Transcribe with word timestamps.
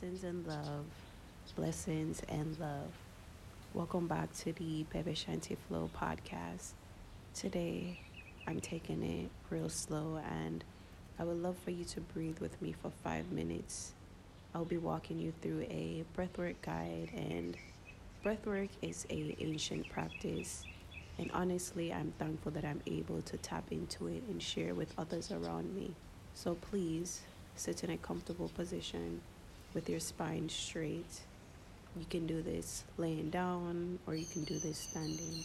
Blessings 0.00 0.24
and 0.24 0.46
love. 0.46 0.84
Blessings 1.56 2.22
and 2.26 2.58
love. 2.58 2.90
Welcome 3.74 4.06
back 4.06 4.32
to 4.38 4.52
the 4.54 4.86
BebehShanty 4.94 5.58
Flow 5.68 5.90
podcast. 5.94 6.70
Today, 7.34 8.00
I'm 8.46 8.60
taking 8.60 9.02
it 9.02 9.28
real 9.50 9.68
slow 9.68 10.18
and 10.40 10.64
I 11.18 11.24
would 11.24 11.42
love 11.42 11.58
for 11.58 11.70
you 11.70 11.84
to 11.84 12.00
breathe 12.00 12.38
with 12.38 12.62
me 12.62 12.72
for 12.72 12.90
five 13.04 13.30
minutes. 13.30 13.92
I'll 14.54 14.64
be 14.64 14.78
walking 14.78 15.18
you 15.18 15.34
through 15.42 15.66
a 15.68 16.02
breathwork 16.16 16.54
guide 16.62 17.10
and 17.14 17.58
breathwork 18.24 18.70
is 18.80 19.06
a 19.10 19.36
ancient 19.38 19.86
practice 19.90 20.64
and 21.18 21.30
honestly 21.34 21.92
I'm 21.92 22.14
thankful 22.18 22.52
that 22.52 22.64
I'm 22.64 22.80
able 22.86 23.20
to 23.20 23.36
tap 23.36 23.64
into 23.70 24.06
it 24.06 24.22
and 24.30 24.42
share 24.42 24.74
with 24.74 24.94
others 24.96 25.30
around 25.30 25.74
me. 25.74 25.94
So 26.32 26.54
please 26.54 27.20
sit 27.54 27.84
in 27.84 27.90
a 27.90 27.98
comfortable 27.98 28.48
position 28.48 29.20
with 29.74 29.88
your 29.88 30.00
spine 30.00 30.48
straight. 30.48 31.20
You 31.98 32.06
can 32.08 32.26
do 32.26 32.42
this 32.42 32.84
laying 32.96 33.30
down 33.30 33.98
or 34.06 34.14
you 34.14 34.26
can 34.26 34.44
do 34.44 34.58
this 34.58 34.78
standing. 34.78 35.44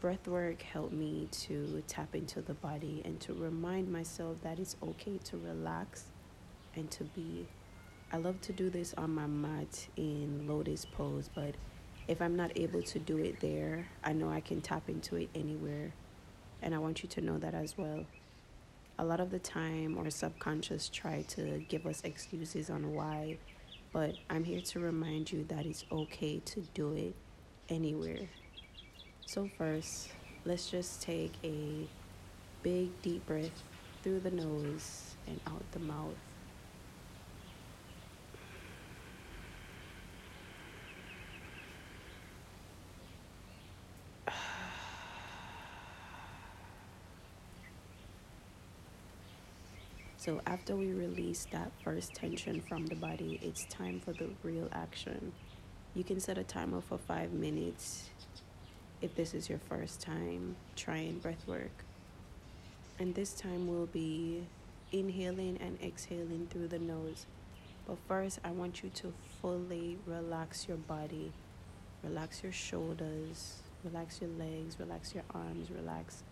Breath 0.00 0.28
work 0.28 0.62
helped 0.62 0.92
me 0.92 1.28
to 1.32 1.82
tap 1.88 2.14
into 2.14 2.40
the 2.40 2.54
body 2.54 3.02
and 3.04 3.18
to 3.20 3.34
remind 3.34 3.90
myself 3.90 4.40
that 4.42 4.58
it's 4.58 4.76
okay 4.82 5.18
to 5.24 5.36
relax 5.38 6.04
and 6.76 6.90
to 6.92 7.04
be. 7.04 7.48
I 8.12 8.18
love 8.18 8.40
to 8.42 8.52
do 8.52 8.70
this 8.70 8.94
on 8.94 9.14
my 9.14 9.26
mat 9.26 9.88
in 9.96 10.46
lotus 10.46 10.84
pose, 10.84 11.28
but 11.34 11.54
if 12.06 12.22
I'm 12.22 12.36
not 12.36 12.52
able 12.56 12.82
to 12.82 12.98
do 12.98 13.18
it 13.18 13.40
there, 13.40 13.88
I 14.04 14.12
know 14.12 14.30
I 14.30 14.40
can 14.40 14.60
tap 14.60 14.88
into 14.88 15.16
it 15.16 15.28
anywhere. 15.34 15.92
And 16.62 16.74
I 16.74 16.78
want 16.78 17.02
you 17.02 17.08
to 17.10 17.20
know 17.20 17.38
that 17.38 17.54
as 17.54 17.76
well 17.76 18.04
a 18.98 19.04
lot 19.04 19.20
of 19.20 19.30
the 19.30 19.38
time 19.38 19.96
our 19.98 20.10
subconscious 20.10 20.88
try 20.88 21.22
to 21.28 21.64
give 21.68 21.86
us 21.86 22.02
excuses 22.04 22.70
on 22.70 22.94
why 22.94 23.36
but 23.92 24.14
i'm 24.28 24.44
here 24.44 24.60
to 24.60 24.80
remind 24.80 25.30
you 25.30 25.44
that 25.44 25.64
it's 25.66 25.84
okay 25.92 26.40
to 26.40 26.60
do 26.74 26.92
it 26.92 27.14
anywhere. 27.68 28.28
So 29.26 29.48
first 29.58 30.08
let's 30.44 30.70
just 30.70 31.02
take 31.02 31.32
a 31.44 31.86
big 32.62 32.90
deep 33.02 33.26
breath 33.26 33.62
through 34.02 34.20
the 34.20 34.30
nose 34.30 35.16
and 35.26 35.40
out 35.46 35.62
the 35.72 35.80
mouth 35.80 36.14
So, 50.28 50.42
after 50.46 50.76
we 50.76 50.92
release 50.92 51.46
that 51.52 51.72
first 51.82 52.12
tension 52.12 52.60
from 52.60 52.84
the 52.84 52.96
body, 52.96 53.40
it's 53.42 53.64
time 53.70 53.98
for 53.98 54.12
the 54.12 54.28
real 54.42 54.68
action. 54.72 55.32
You 55.94 56.04
can 56.04 56.20
set 56.20 56.36
a 56.36 56.44
timer 56.44 56.82
for 56.82 56.98
five 56.98 57.32
minutes 57.32 58.10
if 59.00 59.14
this 59.14 59.32
is 59.32 59.48
your 59.48 59.58
first 59.70 60.02
time 60.02 60.56
trying 60.76 61.20
breath 61.20 61.42
work. 61.46 61.82
And 62.98 63.14
this 63.14 63.32
time 63.32 63.68
we'll 63.68 63.86
be 63.86 64.44
inhaling 64.92 65.56
and 65.62 65.78
exhaling 65.82 66.48
through 66.50 66.68
the 66.68 66.78
nose. 66.78 67.24
But 67.86 67.96
first, 68.06 68.38
I 68.44 68.50
want 68.50 68.82
you 68.82 68.90
to 68.96 69.14
fully 69.40 69.96
relax 70.04 70.68
your 70.68 70.76
body. 70.76 71.32
Relax 72.04 72.42
your 72.42 72.52
shoulders, 72.52 73.62
relax 73.82 74.20
your 74.20 74.28
legs, 74.38 74.78
relax 74.78 75.14
your 75.14 75.24
arms, 75.34 75.70
relax 75.70 76.22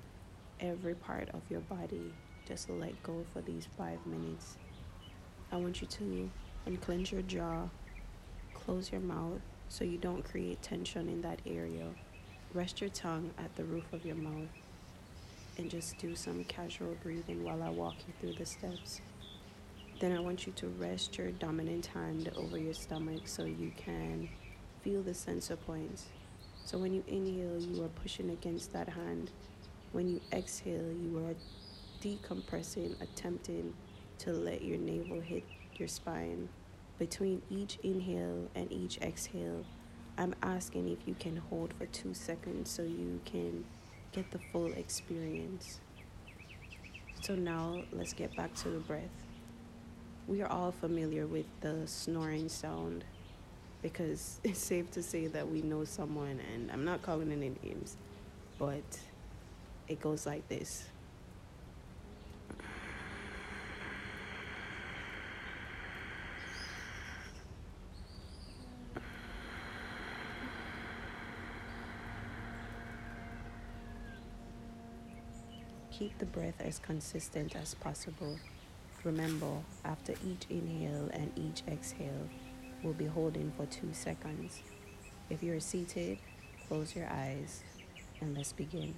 every 0.61 0.95
part 0.95 1.31
of 1.31 1.41
your 1.49 1.61
body 1.61 2.13
just 2.47 2.71
let 2.71 3.03
go 3.03 3.25
for 3.33 3.41
these 3.43 3.67
five 3.77 3.99
minutes. 4.07 4.57
I 5.51 5.57
want 5.57 5.81
you 5.81 5.87
to 5.87 6.31
unclench 6.67 7.13
your 7.13 7.23
jaw, 7.23 7.69
close 8.55 8.93
your 8.93 9.01
mouth 9.01 9.41
so 9.69 9.85
you 9.85 9.99
don't 9.99 10.25
create 10.25 10.63
tension 10.63 11.09
in 11.09 11.23
that 11.23 11.41
area. 11.47 11.89
Rest 12.55 12.81
your 12.81 12.91
tongue 12.91 13.31
at 13.39 13.55
the 13.57 13.65
roof 13.65 13.93
of 13.93 14.05
your 14.07 14.17
mouth 14.17 14.49
and 15.59 15.71
just 15.71 15.99
do 15.99 16.15
some 16.15 16.45
casual 16.45 16.97
breathing 17.03 17.43
while 17.43 17.63
I 17.63 17.71
walk 17.71 17.95
you 18.07 18.15
through 18.21 18.39
the 18.39 18.47
steps. 18.47 19.01
Then 19.99 20.13
I 20.13 20.21
want 20.21 20.47
you 20.47 20.53
to 20.57 20.69
rest 20.69 21.17
your 21.19 21.31
dominant 21.31 21.87
hand 21.87 22.31
over 22.37 22.59
your 22.59 22.75
stomach 22.75 23.23
so 23.25 23.45
you 23.45 23.73
can 23.77 24.29
feel 24.83 25.03
the 25.03 25.15
sensor 25.15 25.57
points. 25.57 26.07
So 26.65 26.79
when 26.79 26.93
you 26.93 27.03
inhale, 27.09 27.61
you 27.61 27.83
are 27.83 27.89
pushing 27.89 28.31
against 28.31 28.73
that 28.73 28.89
hand. 28.89 29.31
When 29.93 30.09
you 30.09 30.21
exhale, 30.33 30.93
you 30.93 31.19
are 31.27 31.35
decompressing, 32.03 33.01
attempting 33.01 33.75
to 34.19 34.33
let 34.33 34.63
your 34.63 34.79
navel 34.79 35.21
hit 35.21 35.45
your 35.77 35.89
spine. 35.89 36.49
Between 36.99 37.43
each 37.51 37.79
inhale 37.83 38.49
and 38.55 38.71
each 38.73 38.99
exhale, 38.99 39.65
I'm 40.19 40.35
asking 40.43 40.89
if 40.89 40.99
you 41.07 41.15
can 41.19 41.37
hold 41.37 41.75
for 41.75 41.87
two 41.87 42.15
seconds 42.15 42.71
so 42.71 42.83
you 42.83 43.21
can 43.25 43.65
get 44.13 44.31
the 44.31 44.39
full 44.51 44.73
experience. 44.73 45.81
So 47.21 47.35
now 47.35 47.83
let's 47.93 48.13
get 48.13 48.35
back 48.37 48.55
to 48.57 48.71
the 48.71 48.79
breath. 48.79 49.03
We 50.27 50.43
are 50.43 50.51
all 50.51 50.73
familiar 50.73 51.27
with 51.27 51.47
the 51.61 51.87
snoring 51.87 52.49
sound 52.49 53.05
because 53.83 54.41
it's 54.45 54.59
safe 54.59 54.91
to 54.93 55.03
say 55.03 55.27
that 55.29 55.49
we 55.49 55.63
know 55.63 55.85
someone, 55.85 56.41
and 56.55 56.71
I'm 56.73 56.85
not 56.85 57.03
calling 57.03 57.31
any 57.31 57.53
names, 57.63 57.97
but 58.59 59.01
it 59.89 60.01
goes 60.01 60.27
like 60.27 60.49
this. 60.49 60.87
Keep 75.99 76.19
the 76.19 76.27
breath 76.27 76.61
as 76.61 76.79
consistent 76.79 77.57
as 77.57 77.73
possible. 77.73 78.39
Remember, 79.03 79.63
after 79.83 80.13
each 80.27 80.45
inhale 80.51 81.09
and 81.15 81.33
each 81.37 81.63
exhale, 81.73 82.29
we'll 82.83 82.93
be 82.93 83.07
holding 83.07 83.51
for 83.57 83.65
two 83.65 83.95
seconds. 83.95 84.61
If 85.31 85.43
you're 85.43 85.59
seated, 85.59 86.19
close 86.69 86.95
your 86.95 87.09
eyes 87.09 87.63
and 88.21 88.37
let's 88.37 88.53
begin. 88.53 88.95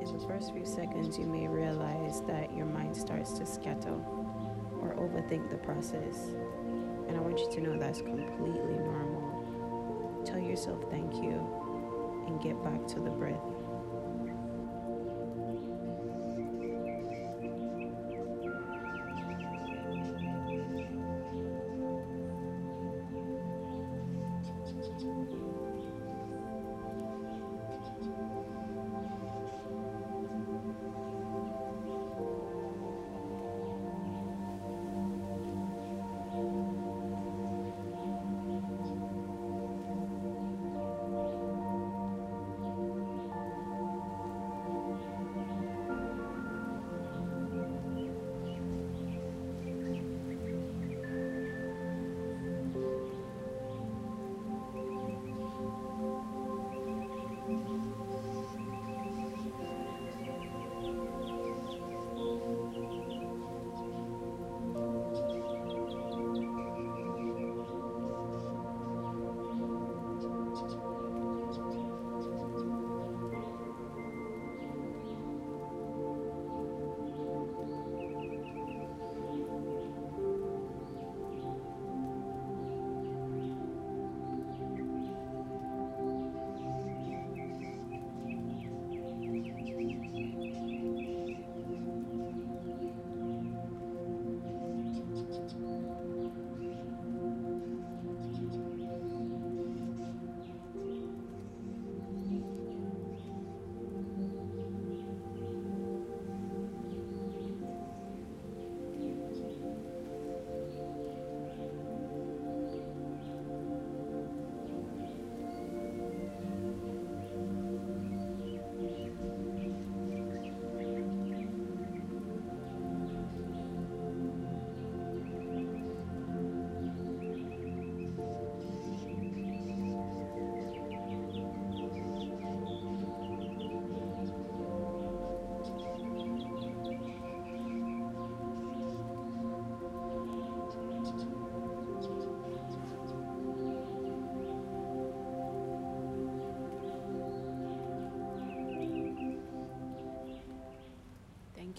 In 0.00 0.18
the 0.18 0.26
first 0.26 0.54
few 0.54 0.64
seconds, 0.64 1.18
you 1.18 1.26
may 1.26 1.46
realize 1.46 2.22
that 2.22 2.56
your 2.56 2.64
mind 2.64 2.96
starts 2.96 3.32
to 3.32 3.44
scatter 3.44 3.98
or 4.80 4.94
overthink 4.96 5.50
the 5.50 5.58
process. 5.58 6.32
And 7.12 7.20
I 7.20 7.24
want 7.24 7.38
you 7.40 7.50
to 7.50 7.60
know 7.60 7.78
that's 7.78 8.00
completely 8.00 8.78
normal. 8.78 10.22
Tell 10.24 10.38
yourself 10.38 10.82
thank 10.90 11.14
you 11.16 11.46
and 12.26 12.40
get 12.40 12.64
back 12.64 12.86
to 12.88 13.00
the 13.00 13.10
breath. 13.10 13.36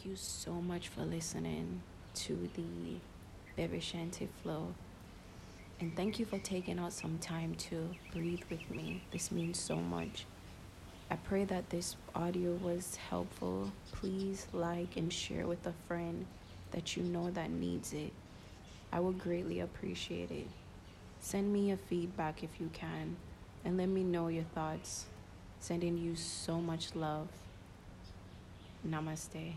You 0.06 0.18
so 0.18 0.52
much 0.52 0.90
for 0.90 1.06
listening 1.06 1.82
to 2.16 2.50
the 2.56 2.98
BebehShanty 3.58 4.28
Flow. 4.42 4.74
And 5.80 5.96
thank 5.96 6.20
you 6.20 6.26
for 6.26 6.38
taking 6.40 6.78
out 6.78 6.92
some 6.92 7.18
time 7.20 7.56
to 7.56 7.88
breathe 8.12 8.42
with 8.50 8.70
me. 8.70 9.02
This 9.14 9.32
means 9.32 9.58
so 9.58 9.78
much. 9.78 10.26
I 11.10 11.16
pray 11.16 11.46
that 11.46 11.70
this 11.70 11.96
audio 12.14 12.52
was 12.56 12.98
helpful. 12.98 13.72
Please 13.94 14.46
like 14.52 14.98
and 14.98 15.12
share 15.14 15.48
with 15.48 15.66
a 15.68 15.74
friend 15.88 16.26
that 16.72 16.98
you 16.98 17.04
know 17.04 17.32
that 17.32 17.50
needs 17.50 17.94
it. 17.94 18.12
I 18.92 19.00
would 19.00 19.20
greatly 19.20 19.62
appreciate 19.62 20.32
it. 20.32 20.48
Send 21.22 21.54
me 21.54 21.72
a 21.72 21.78
feedback 21.78 22.44
if 22.44 22.60
you 22.60 22.70
can 22.74 23.16
and 23.64 23.78
let 23.78 23.88
me 23.88 24.04
know 24.04 24.28
your 24.28 24.44
thoughts. 24.54 25.06
Sending 25.62 25.98
you 25.98 26.18
so 26.18 26.60
much 26.60 26.94
love. 26.94 27.30
Namaste. 28.86 29.54